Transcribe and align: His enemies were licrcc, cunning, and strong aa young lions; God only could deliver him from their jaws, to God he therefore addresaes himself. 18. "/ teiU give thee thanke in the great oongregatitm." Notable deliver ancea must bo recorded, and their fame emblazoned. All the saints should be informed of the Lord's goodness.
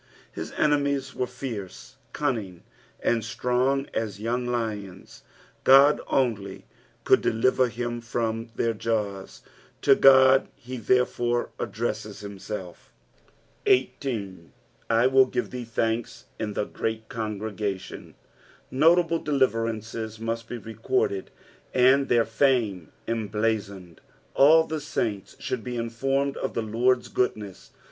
His 0.31 0.51
enemies 0.53 1.13
were 1.13 1.27
licrcc, 1.27 1.93
cunning, 2.11 2.63
and 3.03 3.23
strong 3.23 3.85
aa 3.95 4.05
young 4.05 4.47
lions; 4.47 5.21
God 5.63 6.01
only 6.07 6.65
could 7.03 7.21
deliver 7.21 7.67
him 7.67 8.01
from 8.01 8.49
their 8.55 8.73
jaws, 8.73 9.43
to 9.83 9.93
God 9.93 10.47
he 10.55 10.77
therefore 10.77 11.49
addresaes 11.59 12.21
himself. 12.21 12.91
18. 13.67 14.51
"/ 14.71 14.89
teiU 14.89 15.31
give 15.31 15.51
thee 15.51 15.65
thanke 15.65 16.09
in 16.39 16.53
the 16.53 16.65
great 16.65 17.07
oongregatitm." 17.09 18.15
Notable 18.71 19.19
deliver 19.19 19.65
ancea 19.65 20.19
must 20.19 20.49
bo 20.49 20.55
recorded, 20.55 21.29
and 21.75 22.09
their 22.09 22.25
fame 22.25 22.91
emblazoned. 23.07 24.01
All 24.33 24.63
the 24.63 24.81
saints 24.81 25.35
should 25.37 25.63
be 25.63 25.77
informed 25.77 26.37
of 26.37 26.55
the 26.55 26.63
Lord's 26.63 27.07
goodness. 27.07 27.69